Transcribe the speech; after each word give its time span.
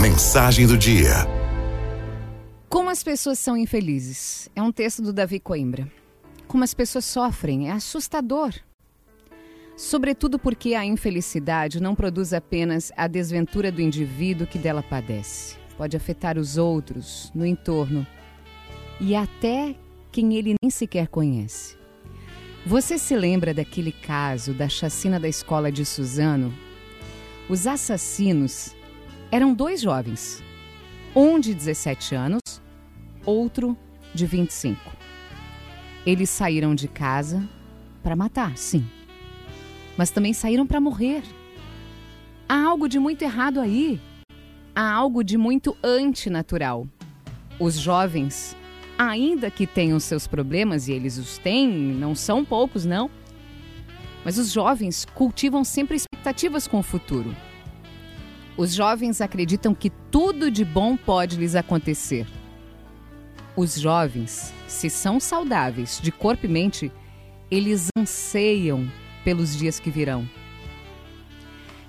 Mensagem 0.00 0.66
do 0.66 0.76
dia. 0.76 1.26
Como 2.68 2.90
as 2.90 3.02
pessoas 3.02 3.38
são 3.38 3.56
infelizes. 3.56 4.48
É 4.56 4.62
um 4.62 4.72
texto 4.72 5.02
do 5.02 5.12
Davi 5.12 5.38
Coimbra. 5.38 5.90
Como 6.48 6.64
as 6.64 6.74
pessoas 6.74 7.04
sofrem 7.04 7.68
é 7.68 7.72
assustador. 7.72 8.52
Sobretudo 9.76 10.38
porque 10.38 10.74
a 10.74 10.84
infelicidade 10.84 11.80
não 11.80 11.94
produz 11.94 12.32
apenas 12.32 12.92
a 12.96 13.06
desventura 13.06 13.70
do 13.70 13.80
indivíduo 13.80 14.46
que 14.46 14.58
dela 14.58 14.82
padece. 14.82 15.56
Pode 15.76 15.96
afetar 15.96 16.38
os 16.38 16.56
outros, 16.56 17.30
no 17.34 17.46
entorno 17.46 18.06
e 19.00 19.14
até 19.14 19.74
quem 20.10 20.34
ele 20.34 20.54
nem 20.62 20.70
sequer 20.70 21.08
conhece. 21.08 21.76
Você 22.64 22.98
se 22.98 23.16
lembra 23.16 23.52
daquele 23.52 23.90
caso 23.90 24.52
da 24.52 24.68
chacina 24.68 25.18
da 25.18 25.28
escola 25.28 25.72
de 25.72 25.84
Suzano? 25.84 26.52
Os 27.48 27.66
assassinos 27.66 28.74
eram 29.32 29.54
dois 29.54 29.80
jovens, 29.80 30.44
um 31.16 31.40
de 31.40 31.54
17 31.54 32.14
anos, 32.14 32.42
outro 33.24 33.74
de 34.14 34.26
25. 34.26 34.78
Eles 36.04 36.28
saíram 36.28 36.74
de 36.74 36.86
casa 36.86 37.48
para 38.02 38.14
matar, 38.14 38.58
sim, 38.58 38.86
mas 39.96 40.10
também 40.10 40.34
saíram 40.34 40.66
para 40.66 40.82
morrer. 40.82 41.22
Há 42.46 42.62
algo 42.62 42.86
de 42.86 42.98
muito 42.98 43.22
errado 43.22 43.58
aí. 43.58 43.98
Há 44.74 44.92
algo 44.92 45.24
de 45.24 45.38
muito 45.38 45.74
antinatural. 45.82 46.86
Os 47.58 47.76
jovens, 47.76 48.54
ainda 48.98 49.50
que 49.50 49.66
tenham 49.66 49.98
seus 49.98 50.26
problemas, 50.26 50.88
e 50.88 50.92
eles 50.92 51.16
os 51.16 51.38
têm, 51.38 51.70
não 51.70 52.14
são 52.14 52.44
poucos, 52.44 52.84
não, 52.84 53.10
mas 54.26 54.36
os 54.36 54.52
jovens 54.52 55.06
cultivam 55.14 55.64
sempre 55.64 55.96
expectativas 55.96 56.68
com 56.68 56.80
o 56.80 56.82
futuro. 56.82 57.34
Os 58.56 58.74
jovens 58.74 59.20
acreditam 59.20 59.74
que 59.74 59.90
tudo 60.10 60.50
de 60.50 60.64
bom 60.64 60.96
pode 60.96 61.36
lhes 61.36 61.54
acontecer. 61.54 62.26
Os 63.56 63.74
jovens, 63.78 64.52
se 64.68 64.90
são 64.90 65.18
saudáveis 65.18 65.98
de 66.02 66.12
corpo 66.12 66.46
e 66.46 66.48
mente, 66.48 66.92
eles 67.50 67.88
anseiam 67.96 68.90
pelos 69.24 69.56
dias 69.56 69.78
que 69.78 69.90
virão. 69.90 70.28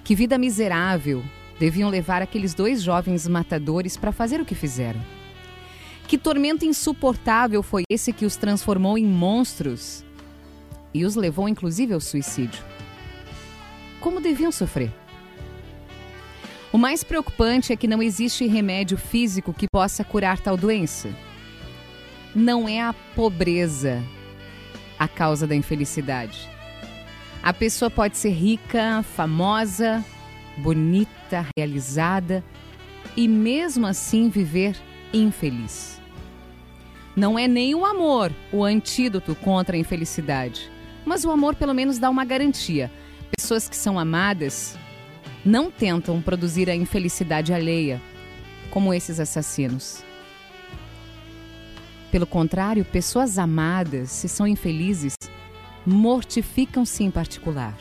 Que 0.04 0.16
vida 0.16 0.38
miserável 0.38 1.24
deviam 1.60 1.90
levar 1.90 2.22
aqueles 2.22 2.54
dois 2.54 2.82
jovens 2.82 3.28
matadores 3.28 3.96
para 3.96 4.12
fazer 4.12 4.42
o 4.42 4.46
que 4.46 4.56
fizeram. 4.56 5.02
Que 6.08 6.18
tormento 6.18 6.66
insuportável 6.66 7.64
foi 7.64 7.84
esse 7.90 8.12
que 8.12 8.26
os 8.26 8.36
transformou 8.36 8.98
em 8.98 9.06
monstros 9.06 10.04
e 10.94 11.06
os 11.06 11.16
levou 11.16 11.48
inclusive 11.48 11.94
ao 11.94 12.02
suicídio. 12.02 12.64
Como 14.00 14.20
deviam 14.20 14.52
sofrer? 14.52 15.03
O 16.74 16.78
mais 16.80 17.04
preocupante 17.04 17.72
é 17.72 17.76
que 17.76 17.88
não 17.88 18.02
existe 18.02 18.48
remédio 18.48 18.98
físico 18.98 19.54
que 19.54 19.68
possa 19.72 20.04
curar 20.04 20.40
tal 20.40 20.58
doença. 20.58 21.08
Não 22.34 22.68
é 22.68 22.82
a 22.82 22.92
pobreza 23.16 24.04
a 24.98 25.08
causa 25.08 25.46
da 25.46 25.54
infelicidade. 25.54 26.50
A 27.44 27.54
pessoa 27.54 27.92
pode 27.92 28.18
ser 28.18 28.32
rica, 28.32 29.04
famosa, 29.04 30.04
bonita, 30.58 31.46
realizada 31.56 32.44
e 33.16 33.28
mesmo 33.28 33.86
assim 33.86 34.28
viver 34.28 34.76
infeliz. 35.14 36.02
Não 37.16 37.38
é 37.38 37.48
nem 37.48 37.76
o 37.76 37.86
amor 37.86 38.32
o 38.52 38.64
antídoto 38.64 39.36
contra 39.36 39.76
a 39.76 39.80
infelicidade, 39.80 40.72
mas 41.06 41.24
o 41.24 41.30
amor 41.30 41.54
pelo 41.54 41.76
menos 41.76 42.00
dá 42.00 42.10
uma 42.10 42.26
garantia. 42.26 42.90
Pessoas 43.38 43.70
que 43.70 43.76
são 43.76 44.00
amadas 44.00 44.76
não 45.46 45.70
tentam 45.70 46.22
produzir 46.22 46.70
a 46.70 46.76
infelicidade 46.76 47.54
alheia, 47.54 48.02
como 48.70 48.94
esses 48.94 49.20
assassinos. 49.20 50.04
Pelo 52.12 52.28
contrário, 52.28 52.86
pessoas 52.86 53.38
amadas, 53.38 54.12
se 54.12 54.30
são 54.30 54.48
infelizes, 54.48 55.16
mortificam-se 55.86 57.04
em 57.04 57.12
particular. 57.12 57.76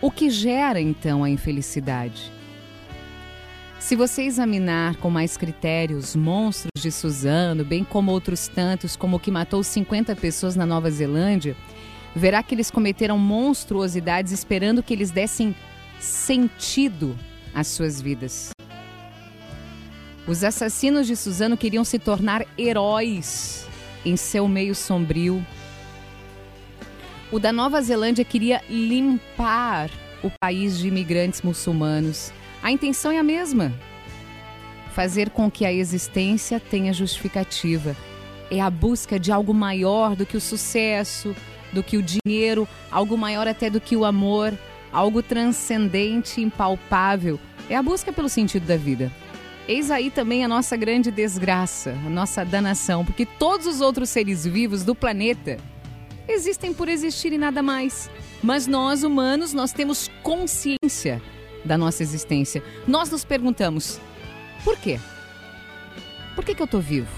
O 0.00 0.10
que 0.10 0.28
gera 0.30 0.80
então 0.80 1.22
a 1.22 1.30
infelicidade? 1.30 2.32
Se 3.78 3.94
você 3.94 4.22
examinar 4.22 4.96
com 4.96 5.10
mais 5.10 5.36
critérios 5.36 6.16
monstros 6.16 6.82
de 6.82 6.90
Suzano, 6.90 7.64
bem 7.64 7.84
como 7.84 8.12
outros 8.12 8.48
tantos, 8.48 8.96
como 8.96 9.18
o 9.18 9.20
que 9.20 9.30
matou 9.30 9.62
50 9.62 10.16
pessoas 10.16 10.56
na 10.56 10.64
Nova 10.64 10.90
Zelândia, 10.90 11.54
verá 12.14 12.42
que 12.42 12.54
eles 12.54 12.70
cometeram 12.70 13.18
monstruosidades 13.18 14.32
esperando 14.32 14.82
que 14.82 14.92
eles 14.92 15.10
dessem 15.10 15.54
sentido 15.98 17.18
às 17.54 17.68
suas 17.68 18.00
vidas. 18.00 18.50
Os 20.26 20.42
assassinos 20.42 21.06
de 21.06 21.16
Suzano 21.16 21.56
queriam 21.56 21.84
se 21.84 21.98
tornar 21.98 22.46
heróis 22.56 23.66
em 24.04 24.16
seu 24.16 24.48
meio 24.48 24.74
sombrio. 24.74 25.44
O 27.30 27.38
da 27.38 27.52
Nova 27.52 27.80
Zelândia 27.82 28.24
queria 28.24 28.62
limpar 28.68 29.90
o 30.22 30.30
país 30.40 30.78
de 30.78 30.88
imigrantes 30.88 31.42
muçulmanos. 31.42 32.32
A 32.62 32.70
intenção 32.70 33.12
é 33.12 33.18
a 33.18 33.22
mesma: 33.22 33.72
fazer 34.92 35.30
com 35.30 35.50
que 35.50 35.66
a 35.66 35.72
existência 35.72 36.58
tenha 36.58 36.92
justificativa. 36.92 37.94
É 38.50 38.60
a 38.60 38.70
busca 38.70 39.18
de 39.18 39.32
algo 39.32 39.52
maior 39.52 40.14
do 40.14 40.24
que 40.24 40.36
o 40.36 40.40
sucesso, 40.40 41.34
do 41.74 41.82
que 41.82 41.96
o 41.96 42.02
dinheiro, 42.02 42.66
algo 42.90 43.18
maior 43.18 43.46
até 43.46 43.68
do 43.68 43.80
que 43.80 43.96
o 43.96 44.04
amor, 44.04 44.56
algo 44.92 45.22
transcendente, 45.22 46.40
impalpável. 46.40 47.38
É 47.68 47.76
a 47.76 47.82
busca 47.82 48.12
pelo 48.12 48.28
sentido 48.28 48.66
da 48.66 48.76
vida. 48.76 49.12
Eis 49.66 49.90
aí 49.90 50.10
também 50.10 50.44
a 50.44 50.48
nossa 50.48 50.76
grande 50.76 51.10
desgraça, 51.10 51.90
a 52.06 52.10
nossa 52.10 52.44
danação, 52.44 53.04
porque 53.04 53.26
todos 53.26 53.66
os 53.66 53.80
outros 53.80 54.10
seres 54.10 54.44
vivos 54.46 54.84
do 54.84 54.94
planeta 54.94 55.56
existem 56.28 56.72
por 56.72 56.88
existir 56.88 57.32
e 57.32 57.38
nada 57.38 57.62
mais. 57.62 58.10
Mas 58.42 58.66
nós, 58.66 59.02
humanos, 59.02 59.54
nós 59.54 59.72
temos 59.72 60.10
consciência 60.22 61.20
da 61.64 61.78
nossa 61.78 62.02
existência. 62.02 62.62
Nós 62.86 63.10
nos 63.10 63.24
perguntamos: 63.24 63.98
por 64.62 64.76
quê? 64.78 65.00
Por 66.34 66.44
que, 66.44 66.54
que 66.54 66.60
eu 66.60 66.66
estou 66.66 66.80
vivo? 66.80 67.08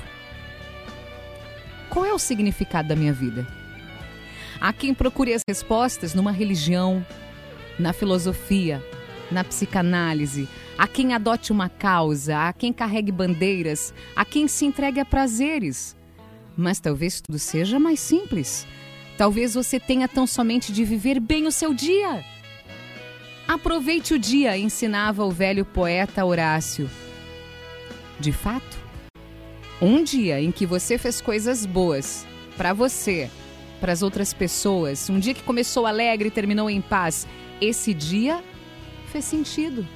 Qual 1.90 2.04
é 2.04 2.12
o 2.12 2.18
significado 2.18 2.88
da 2.88 2.96
minha 2.96 3.12
vida? 3.12 3.46
Há 4.60 4.72
quem 4.72 4.94
procure 4.94 5.32
as 5.32 5.42
respostas 5.46 6.14
numa 6.14 6.32
religião, 6.32 7.04
na 7.78 7.92
filosofia, 7.92 8.82
na 9.30 9.44
psicanálise, 9.44 10.48
há 10.78 10.86
quem 10.86 11.14
adote 11.14 11.52
uma 11.52 11.68
causa, 11.68 12.48
há 12.48 12.52
quem 12.52 12.72
carregue 12.72 13.12
bandeiras, 13.12 13.92
há 14.14 14.24
quem 14.24 14.48
se 14.48 14.64
entregue 14.64 15.00
a 15.00 15.04
prazeres. 15.04 15.96
Mas 16.56 16.80
talvez 16.80 17.20
tudo 17.20 17.38
seja 17.38 17.78
mais 17.78 18.00
simples. 18.00 18.66
Talvez 19.18 19.54
você 19.54 19.78
tenha 19.80 20.08
tão 20.08 20.26
somente 20.26 20.72
de 20.72 20.84
viver 20.84 21.20
bem 21.20 21.46
o 21.46 21.52
seu 21.52 21.74
dia. 21.74 22.24
Aproveite 23.46 24.14
o 24.14 24.18
dia, 24.18 24.56
ensinava 24.58 25.24
o 25.24 25.30
velho 25.30 25.64
poeta 25.64 26.24
Horácio. 26.24 26.90
De 28.18 28.32
fato, 28.32 28.76
um 29.80 30.02
dia 30.02 30.40
em 30.40 30.50
que 30.50 30.66
você 30.66 30.96
fez 30.96 31.20
coisas 31.20 31.66
boas 31.66 32.26
para 32.56 32.72
você, 32.72 33.30
para 33.80 33.92
as 33.92 34.02
outras 34.02 34.32
pessoas, 34.32 35.08
um 35.10 35.18
dia 35.18 35.34
que 35.34 35.42
começou 35.42 35.86
alegre 35.86 36.28
e 36.28 36.30
terminou 36.30 36.68
em 36.70 36.80
paz, 36.80 37.26
esse 37.60 37.92
dia 37.92 38.42
fez 39.12 39.24
sentido. 39.24 39.86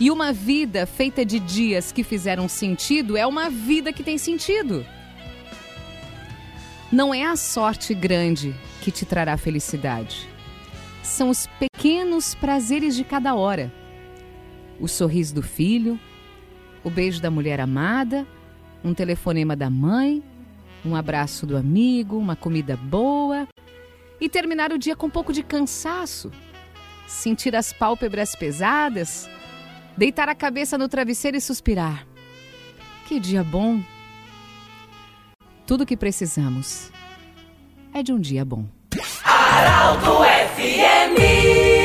E 0.00 0.10
uma 0.10 0.32
vida 0.32 0.86
feita 0.86 1.24
de 1.24 1.40
dias 1.40 1.90
que 1.90 2.04
fizeram 2.04 2.48
sentido 2.48 3.16
é 3.16 3.26
uma 3.26 3.50
vida 3.50 3.92
que 3.92 4.02
tem 4.02 4.16
sentido. 4.16 4.86
Não 6.90 7.12
é 7.12 7.24
a 7.24 7.36
sorte 7.36 7.92
grande 7.94 8.54
que 8.80 8.90
te 8.90 9.04
trará 9.04 9.36
felicidade. 9.36 10.28
São 11.02 11.30
os 11.30 11.48
pequenos 11.58 12.34
prazeres 12.34 12.94
de 12.94 13.02
cada 13.02 13.34
hora. 13.34 13.72
O 14.78 14.86
sorriso 14.86 15.34
do 15.34 15.42
filho, 15.42 15.98
o 16.84 16.90
beijo 16.90 17.20
da 17.20 17.30
mulher 17.30 17.60
amada, 17.60 18.26
um 18.84 18.94
telefonema 18.94 19.56
da 19.56 19.68
mãe, 19.68 20.22
um 20.84 20.94
abraço 20.94 21.46
do 21.46 21.56
amigo, 21.56 22.16
uma 22.16 22.36
comida 22.36 22.76
boa 22.76 23.46
e 24.20 24.28
terminar 24.28 24.72
o 24.72 24.78
dia 24.78 24.96
com 24.96 25.06
um 25.06 25.10
pouco 25.10 25.32
de 25.32 25.42
cansaço, 25.42 26.30
sentir 27.06 27.54
as 27.54 27.72
pálpebras 27.72 28.34
pesadas, 28.34 29.28
deitar 29.96 30.28
a 30.28 30.34
cabeça 30.34 30.76
no 30.76 30.88
travesseiro 30.88 31.36
e 31.36 31.40
suspirar. 31.40 32.06
Que 33.06 33.18
dia 33.18 33.42
bom! 33.42 33.80
Tudo 35.66 35.82
o 35.82 35.86
que 35.86 35.96
precisamos 35.96 36.90
é 37.92 38.02
de 38.02 38.12
um 38.12 38.18
dia 38.18 38.44
bom. 38.44 38.66
Araldo 39.24 40.18
FMI 40.54 41.77